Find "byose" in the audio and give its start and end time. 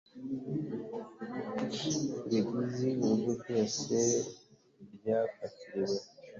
3.41-3.93